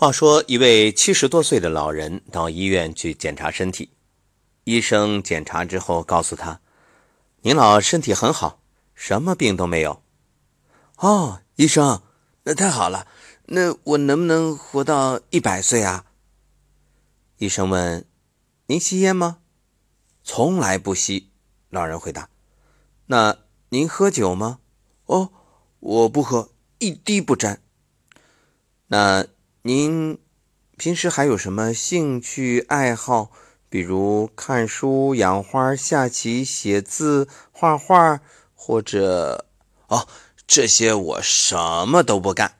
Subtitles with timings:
[0.00, 3.90] 话说，一位七十多岁的老人到医院去检查身体，
[4.64, 6.62] 医生检查之后告诉他
[7.44, 8.62] ：“您老身体很好，
[8.94, 10.02] 什么病都没有。”
[10.96, 12.00] 哦，医生，
[12.44, 13.06] 那太好了。
[13.44, 16.06] 那我能不能活到一百岁啊？
[17.36, 18.06] 医生问
[18.68, 19.40] ：“您吸烟吗
[20.24, 21.28] ？”“从来不吸。”
[21.68, 22.30] 老人回答。
[23.08, 23.36] “那
[23.68, 24.60] 您喝酒吗
[25.04, 25.30] ？”“哦，
[25.80, 27.60] 我不喝，一滴不沾。
[28.88, 29.26] ”“那？”
[29.62, 30.18] 您
[30.78, 33.30] 平时还有什么兴趣爱好？
[33.68, 38.22] 比如看书、养花、下棋、写字、画画，
[38.54, 39.44] 或者……
[39.88, 40.08] 哦，
[40.46, 42.56] 这些我什么都不干。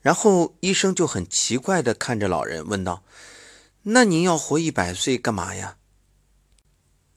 [0.00, 3.02] 然后医生就很奇怪的看着老人，问道
[3.82, 5.76] ：“那您要活一百岁干嘛呀？”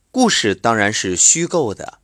[0.10, 2.00] 故事当然是虚构的，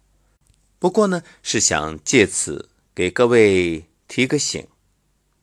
[0.78, 4.68] 不过呢，是想借此给各位提个醒，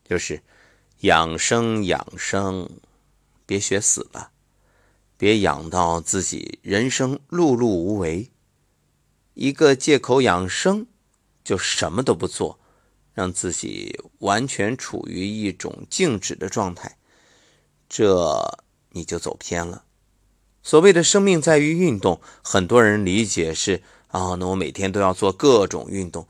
[0.08, 0.40] 就是。
[1.04, 2.66] 养生养生，
[3.44, 4.30] 别学死了，
[5.18, 8.30] 别养到自己人生碌碌无为。
[9.34, 10.86] 一个借口养生，
[11.44, 12.58] 就什么都不做，
[13.12, 16.96] 让自己完全处于一种静止的状态，
[17.86, 18.58] 这
[18.92, 19.84] 你就走偏了。
[20.62, 26.26] 所谓的生命在于运动，很多人理解是啊，那我每天都要做各种运动，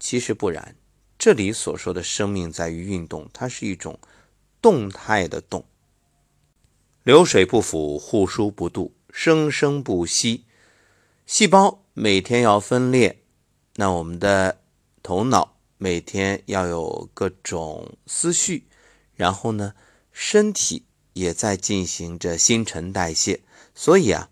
[0.00, 0.74] 其实不然。
[1.16, 3.96] 这里所说的生命在于运动，它是一种。
[4.66, 5.64] 动态的动，
[7.04, 10.44] 流水不腐，户枢不蠹，生生不息。
[11.24, 13.22] 细胞每天要分裂，
[13.76, 14.62] 那我们的
[15.04, 18.66] 头脑每天要有各种思绪，
[19.14, 19.74] 然后呢，
[20.10, 23.42] 身体也在进行着新陈代谢。
[23.72, 24.30] 所以啊，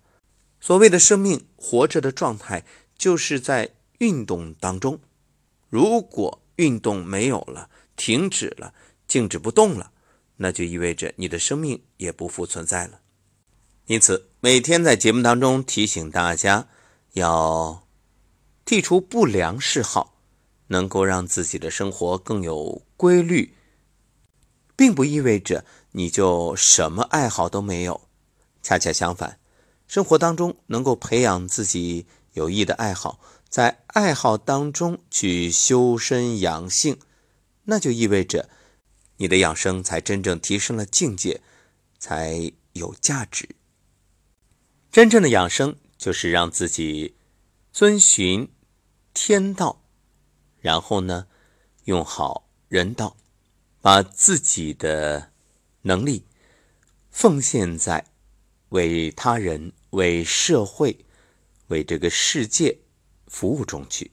[0.59, 2.65] 所谓的生命活着的状态，
[2.99, 4.99] 就是在运动当中。
[5.69, 8.75] 如果运动没有了，停止了，
[9.07, 9.93] 静止不动了。
[10.45, 13.01] 那就意味着你的生命也不复存在了。
[13.87, 16.69] 因此，每天在节目当中提醒大家，
[17.15, 17.87] 要
[18.67, 20.19] 剔除不良嗜好，
[20.67, 23.55] 能够让自己的生活更有规律，
[24.77, 28.03] 并不意味着你就什么爱好都没有。
[28.63, 29.39] 恰恰相反，
[29.87, 33.19] 生活当中能够培养自己有益的爱好，
[33.49, 36.99] 在爱好当中去修身养性，
[37.65, 38.51] 那就意味着。
[39.17, 41.41] 你的养生才真正提升了境界，
[41.99, 43.49] 才有价值。
[44.91, 47.17] 真正的养生就是让自己
[47.73, 48.51] 遵循
[49.13, 49.85] 天道，
[50.61, 51.29] 然后呢，
[51.85, 53.17] 用好人道，
[53.81, 55.33] 把自己的
[55.83, 56.27] 能力
[57.11, 58.07] 奉献在
[58.71, 61.05] 为他人、为社会、
[61.69, 62.81] 为这个世界
[63.29, 64.11] 服务中去。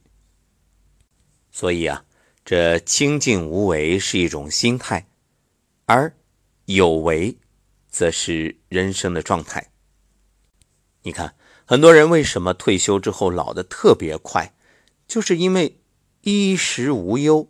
[1.50, 2.04] 所以啊。
[2.44, 5.06] 这清净无为是一种心态，
[5.86, 6.12] 而
[6.64, 7.38] 有为
[7.88, 9.70] 则是人生的状态。
[11.02, 14.54] 你看，很多人为什么退休之后老得特别快，
[15.06, 15.80] 就是因为
[16.22, 17.48] 衣食无忧，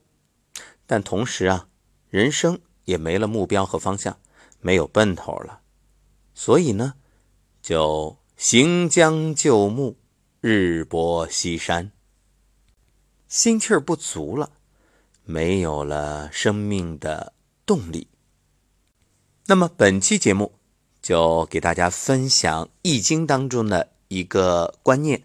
[0.86, 1.68] 但同时啊，
[2.10, 4.18] 人生也没了目标和方向，
[4.60, 5.60] 没有奔头了，
[6.34, 6.94] 所以呢，
[7.62, 9.96] 就行将就木，
[10.40, 11.92] 日薄西山，
[13.26, 14.52] 心气儿不足了。
[15.24, 17.32] 没有了生命的
[17.64, 18.08] 动力。
[19.46, 20.52] 那么本期节目
[21.00, 25.22] 就给大家分享《易经》当中的一个观念，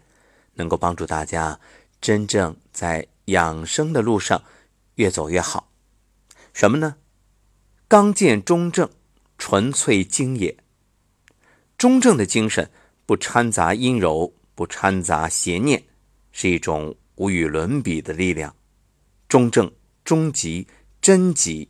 [0.54, 1.60] 能够帮助大家
[2.00, 4.42] 真正在养生的路上
[4.94, 5.70] 越走越好。
[6.52, 6.96] 什么呢？
[7.86, 8.90] 刚健中正，
[9.36, 10.56] 纯粹精也。
[11.76, 12.70] 中正的精神
[13.06, 15.84] 不掺杂阴柔，不掺杂邪念，
[16.32, 18.54] 是一种无与伦比的力量。
[19.28, 19.70] 中正。
[20.08, 20.66] 终极、
[21.02, 21.68] 真极，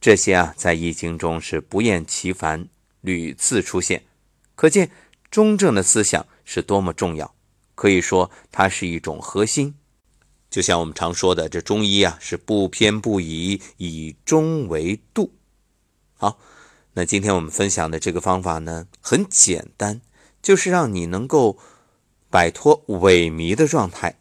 [0.00, 2.66] 这些啊，在易经中是不厌其烦、
[3.02, 4.02] 屡次出现，
[4.56, 4.90] 可见
[5.30, 7.32] 中正的思想是多么重要。
[7.76, 9.76] 可以说，它是一种核心。
[10.50, 15.32] 就像我们常说的，这中医啊，是不偏不倚，以中为度。
[16.16, 16.40] 好，
[16.94, 20.00] 那今天我们分享的这个方法呢，很简单，
[20.42, 21.56] 就是让你能够
[22.28, 24.18] 摆脱萎靡的状态，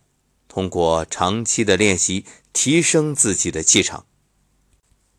[0.58, 2.26] 通过长期的练习。
[2.52, 4.08] 提升自己的气场。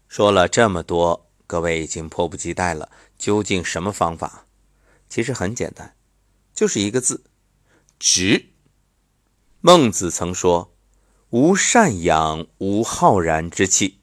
[0.08, 2.90] 说了这么多，各位已经迫不及待了。
[3.17, 4.49] 究竟什么方法？
[5.08, 5.94] 其实很简单，
[6.52, 7.23] 就是一个字：
[7.96, 8.46] 直。
[9.61, 10.75] 孟子曾说
[11.31, 14.00] ：“无善养，无浩然之气。”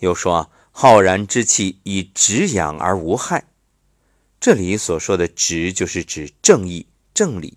[0.00, 3.48] 又说：“浩然之气以直养而无害。”
[4.38, 7.56] 这里所说的“直”，就是指正义、正理。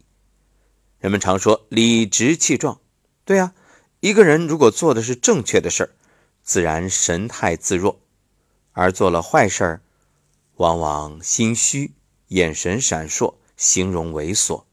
[0.99, 2.79] 人们常说“理直气壮”，
[3.25, 3.53] 对啊。
[3.99, 5.89] 一个人如果做的是正确的事儿，
[6.43, 7.99] 自然神态自若；
[8.73, 9.81] 而做了坏事儿，
[10.55, 11.93] 往往心虚、
[12.27, 14.65] 眼神闪烁、形容猥琐。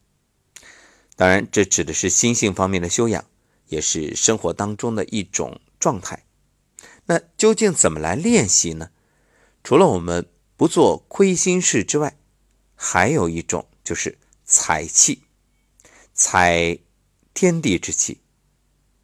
[1.14, 3.24] 当然，这指的是心性方面的修养，
[3.68, 6.24] 也是生活当中的一种状态。
[7.04, 8.90] 那究竟怎么来练习呢？
[9.62, 10.26] 除了我们
[10.56, 12.16] 不做亏心事之外，
[12.74, 15.22] 还有一种就是采气，
[16.12, 16.78] 采
[17.32, 18.18] 天地之气。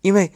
[0.07, 0.31] 因为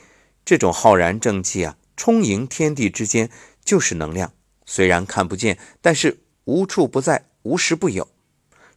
[0.44, 3.31] 这种浩然正气啊，充盈天地之间，
[3.64, 4.32] 就是能量。
[4.67, 8.08] 虽然看不见，但是无处不在，无时不有。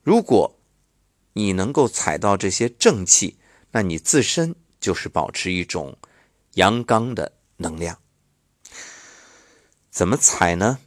[0.04, 0.56] 如果
[1.34, 3.40] 你能够采到这些正气，
[3.72, 5.98] 那你自身就是保持一种
[6.54, 7.98] 阳刚的能量。
[9.90, 10.78] 怎么采呢？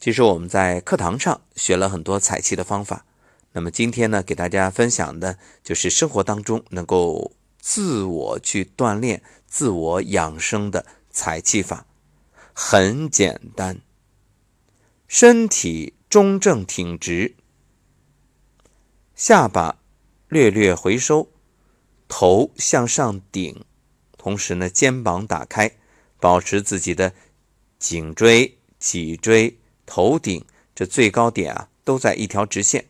[0.00, 3.06] 其实我们在课堂上学了很多采气的方法。
[3.52, 11.86] 那么今天呢，给大家分享的就是生活当中能够自我去锻炼、自我养生的采气法。
[12.52, 13.80] 很简单，
[15.06, 17.36] 身体中正挺直，
[19.14, 19.78] 下巴
[20.28, 21.28] 略略回收，
[22.08, 23.64] 头向上顶，
[24.18, 25.76] 同时呢，肩膀打开，
[26.18, 27.14] 保持自己的
[27.78, 32.86] 颈椎、脊椎、头顶这最高点啊，都在一条直线，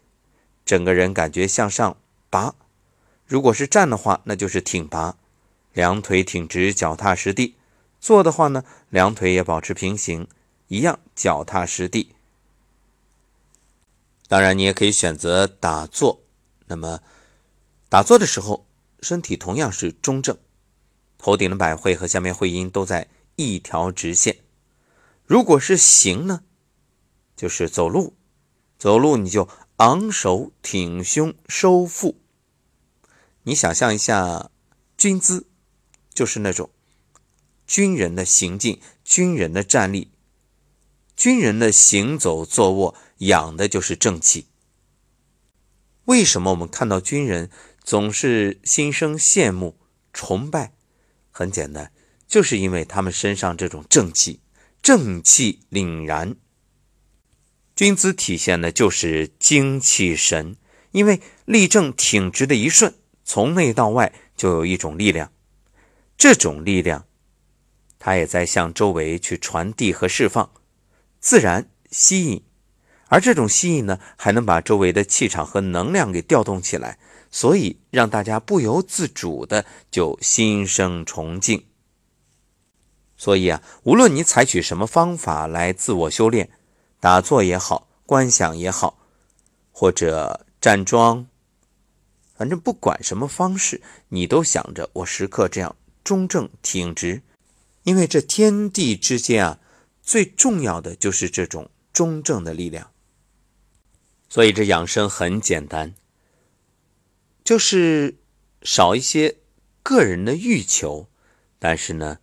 [0.65, 1.97] 整个人感觉向上
[2.29, 2.57] 拔。
[3.31, 5.17] 如果是站的话，那就是挺拔，
[5.73, 7.55] 两腿挺直，脚踏实地。
[8.01, 10.27] 坐的话呢，两腿也保持平行，
[10.67, 12.17] 一样脚踏实地。
[14.27, 16.23] 当然，你也可以选择打坐。
[16.67, 17.03] 那么，
[17.89, 18.67] 打坐的时候，
[19.01, 20.37] 身体同样是中正，
[21.17, 23.07] 头顶的百会和下面会阴都在
[23.37, 24.39] 一条直线。
[25.25, 26.43] 如果是行呢，
[27.37, 28.15] 就是走路，
[28.77, 32.17] 走路你就昂首挺胸收腹。
[33.45, 34.51] 你想象一下，
[34.97, 35.47] 军姿，
[36.13, 36.71] 就是那种。
[37.67, 40.11] 军人的行进，军人的站立，
[41.17, 44.49] 军人的行走坐卧，养的就是正气。
[46.07, 47.49] 为什么我们看到军人
[47.85, 49.79] 总是心生羡慕、
[50.13, 50.73] 崇拜？
[51.31, 51.93] 很简单，
[52.27, 54.41] 就是因为他们身上这种正气，
[54.83, 56.35] 正气凛然。
[57.77, 60.57] 军姿体现的就是精气神，
[60.91, 62.93] 因为立正挺直的一瞬，
[63.33, 65.31] 从内到外就有一种力量，
[66.19, 67.05] 这种力量。
[67.97, 70.51] 它也在向周围去传递和释放，
[71.21, 72.43] 自然吸引，
[73.07, 76.99] 而这种吸引呢，还能把周围的气场和能量给调动起来，
[77.31, 81.65] 所以让大家不由自主的就心生崇敬。
[83.17, 86.51] 所以啊，无论你采取什么方法来自我修炼，
[86.99, 88.99] 打坐也好，观想也好，
[89.71, 91.29] 或者站桩，
[92.41, 97.21] 反正不管什么方式，你都想着我时刻这样中正挺直。
[97.83, 99.59] 因为这天地之间啊，
[100.03, 102.93] 最重要的就是这种中正的力量。
[104.31, 105.95] 所以这养生很简单，
[107.45, 108.17] 就是
[108.63, 109.37] 少一些
[109.83, 111.09] 个人的欲求，
[111.59, 112.21] 但是呢，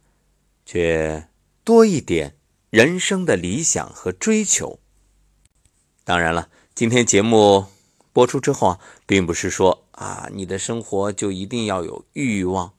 [0.65, 1.29] 却
[1.63, 2.35] 多一点
[2.71, 4.79] 人生的理想和追求。
[6.03, 7.67] 当然了，今天节目
[8.11, 12.73] 播出之后啊，并不是说啊，你的生活就一定要有欲望。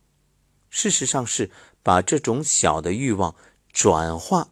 [0.69, 1.51] 事实上是。
[1.81, 3.35] 把这种小的欲望
[3.73, 4.51] 转化，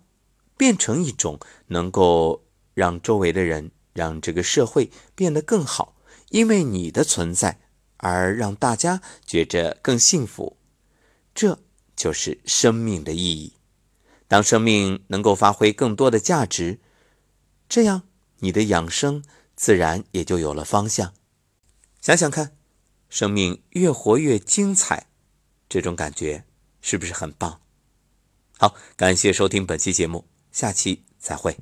[0.57, 5.97] 变成一种能够让周围的人、让这个社会变得更好，
[6.31, 7.61] 因为你的存在
[7.99, 10.57] 而让大家觉着更幸福，
[11.35, 11.59] 这
[11.95, 13.53] 就是生命的意义。
[14.29, 16.81] 当生命能够发挥更多的价值，
[17.69, 18.05] 这样
[18.39, 19.23] 你的养生
[19.55, 21.13] 自然也就有了方向。
[22.01, 22.56] 想想看，
[23.17, 25.07] 生命越活越精彩，
[25.71, 26.45] 这种感觉。
[26.83, 27.63] 是不是很棒？
[28.59, 31.57] 好，感谢收听本期节目，下期再会。